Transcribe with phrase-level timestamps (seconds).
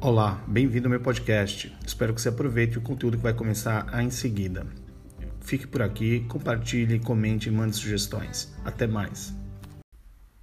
[0.00, 1.76] Olá, bem-vindo ao meu podcast.
[1.84, 4.64] Espero que você aproveite o conteúdo que vai começar em seguida.
[5.40, 8.48] Fique por aqui, compartilhe, comente e mande sugestões.
[8.64, 9.34] Até mais.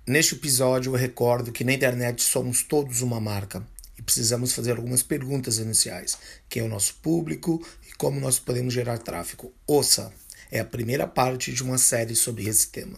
[0.05, 3.65] Neste episódio, eu recordo que na internet somos todos uma marca
[3.97, 6.17] e precisamos fazer algumas perguntas iniciais:
[6.49, 9.53] quem é o nosso público e como nós podemos gerar tráfego.
[9.65, 10.11] Ouça,
[10.51, 12.97] é a primeira parte de uma série sobre esse tema.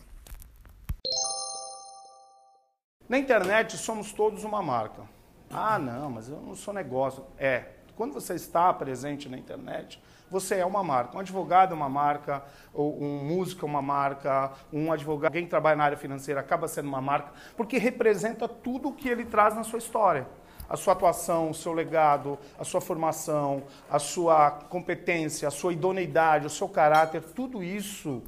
[3.08, 5.17] Na internet somos todos uma marca.
[5.50, 7.24] Ah, não, mas eu não sou negócio.
[7.38, 7.66] É.
[7.96, 11.18] Quando você está presente na internet, você é uma marca.
[11.18, 12.44] Um advogado é uma marca,
[12.76, 16.88] um músico é uma marca, um advogado, alguém que trabalha na área financeira acaba sendo
[16.88, 20.28] uma marca, porque representa tudo o que ele traz na sua história.
[20.70, 26.46] A sua atuação, o seu legado, a sua formação, a sua competência, a sua idoneidade,
[26.46, 28.22] o seu caráter, tudo isso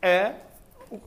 [0.00, 0.34] é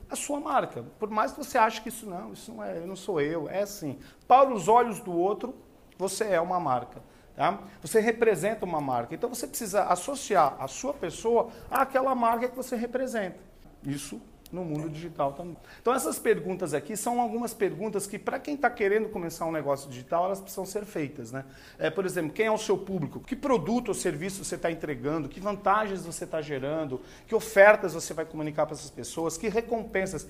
[0.10, 0.84] a sua marca.
[1.00, 3.50] Por mais que você ache que isso não, isso não é, eu não sou eu,
[3.50, 4.00] é assim.
[4.28, 5.56] Para os olhos do outro,
[5.98, 7.02] você é uma marca.
[7.36, 7.60] Tá?
[7.82, 9.14] Você representa uma marca.
[9.14, 13.38] Então você precisa associar a sua pessoa àquela marca que você representa.
[13.84, 14.20] Isso
[14.52, 15.58] no mundo digital também.
[15.82, 19.90] Então essas perguntas aqui são algumas perguntas que para quem está querendo começar um negócio
[19.90, 21.46] digital elas precisam ser feitas, né?
[21.78, 23.20] É, por exemplo, quem é o seu público?
[23.20, 25.28] Que produto ou serviço você está entregando?
[25.28, 27.02] Que vantagens você está gerando?
[27.28, 29.38] Que ofertas você vai comunicar para essas pessoas?
[29.38, 30.28] Que recompensas?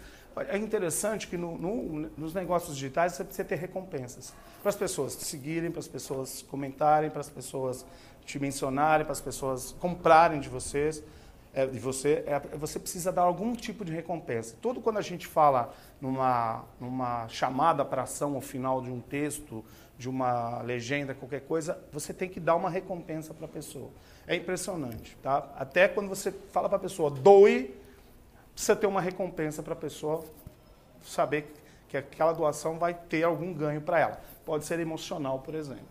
[0.49, 5.15] É interessante que no, no, nos negócios digitais você precisa ter recompensas para as pessoas
[5.15, 7.85] te seguirem, para as pessoas comentarem, para as pessoas
[8.25, 11.01] te mencionarem, para as pessoas comprarem de vocês
[11.57, 14.55] é, de você, é, você precisa dar algum tipo de recompensa.
[14.61, 19.65] Todo quando a gente fala numa, numa chamada para ação ao final de um texto,
[19.97, 23.89] de uma legenda, qualquer coisa, você tem que dar uma recompensa para a pessoa.
[24.27, 25.51] É impressionante, tá?
[25.57, 27.73] Até quando você fala para a pessoa, doe,
[28.53, 30.23] precisa ter uma recompensa para a pessoa
[31.03, 31.51] saber
[31.89, 34.21] que aquela doação vai ter algum ganho para ela.
[34.45, 35.87] Pode ser emocional, por exemplo.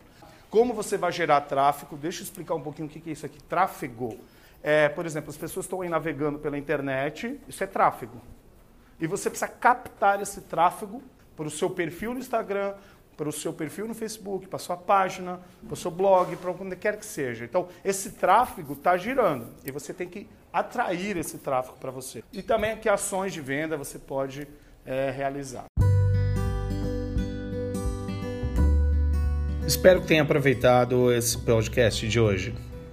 [0.48, 1.96] Como você vai gerar tráfego?
[1.96, 3.42] Deixa eu explicar um pouquinho o que é isso aqui.
[3.42, 4.16] Tráfego
[4.62, 8.20] é, por exemplo, as pessoas estão aí navegando pela internet, isso é tráfego.
[9.00, 11.02] E você precisa captar esse tráfego
[11.36, 12.74] para o seu perfil no Instagram,
[13.16, 16.50] para o seu perfil no Facebook, para a sua página, para o seu blog, para
[16.50, 17.44] onde quer que seja.
[17.44, 22.22] Então, esse tráfego está girando e você tem que atrair esse tráfego para você.
[22.32, 24.46] E também que ações de venda você pode
[24.84, 25.64] é, realizar.
[29.66, 32.54] Espero que tenha aproveitado esse podcast de hoje.